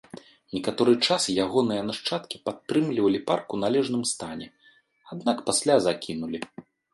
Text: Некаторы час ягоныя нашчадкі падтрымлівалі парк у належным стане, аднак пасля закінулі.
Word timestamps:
Некаторы 0.57 0.91
час 1.09 1.23
ягоныя 1.45 1.81
нашчадкі 1.89 2.41
падтрымлівалі 2.49 3.19
парк 3.29 3.45
у 3.59 3.59
належным 3.65 4.03
стане, 4.13 4.47
аднак 5.13 5.37
пасля 5.51 5.75
закінулі. 5.91 6.39